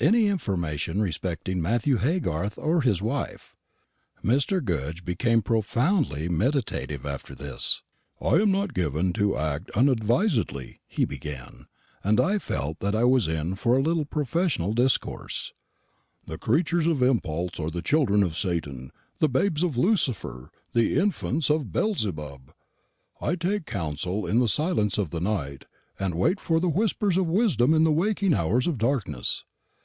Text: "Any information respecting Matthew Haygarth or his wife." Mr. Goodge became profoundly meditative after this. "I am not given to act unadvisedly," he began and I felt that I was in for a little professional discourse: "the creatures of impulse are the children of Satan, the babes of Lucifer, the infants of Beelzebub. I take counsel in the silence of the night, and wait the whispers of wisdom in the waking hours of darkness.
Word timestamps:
"Any 0.00 0.26
information 0.26 1.00
respecting 1.00 1.62
Matthew 1.62 1.98
Haygarth 1.98 2.58
or 2.58 2.80
his 2.80 3.00
wife." 3.00 3.54
Mr. 4.24 4.62
Goodge 4.62 5.04
became 5.04 5.40
profoundly 5.40 6.28
meditative 6.28 7.06
after 7.06 7.32
this. 7.32 7.80
"I 8.20 8.34
am 8.34 8.50
not 8.50 8.74
given 8.74 9.12
to 9.12 9.36
act 9.38 9.70
unadvisedly," 9.76 10.80
he 10.88 11.04
began 11.04 11.68
and 12.02 12.18
I 12.20 12.40
felt 12.40 12.80
that 12.80 12.96
I 12.96 13.04
was 13.04 13.28
in 13.28 13.54
for 13.54 13.76
a 13.76 13.80
little 13.82 14.04
professional 14.04 14.72
discourse: 14.74 15.52
"the 16.26 16.38
creatures 16.38 16.88
of 16.88 17.00
impulse 17.00 17.60
are 17.60 17.70
the 17.70 17.80
children 17.80 18.24
of 18.24 18.36
Satan, 18.36 18.90
the 19.20 19.28
babes 19.28 19.62
of 19.62 19.78
Lucifer, 19.78 20.50
the 20.72 20.98
infants 20.98 21.48
of 21.50 21.72
Beelzebub. 21.72 22.52
I 23.20 23.36
take 23.36 23.64
counsel 23.64 24.26
in 24.26 24.40
the 24.40 24.48
silence 24.48 24.98
of 24.98 25.10
the 25.10 25.20
night, 25.20 25.66
and 26.00 26.16
wait 26.16 26.40
the 26.40 26.68
whispers 26.68 27.16
of 27.16 27.28
wisdom 27.28 27.72
in 27.72 27.84
the 27.84 27.92
waking 27.92 28.34
hours 28.34 28.66
of 28.66 28.76
darkness. 28.76 29.44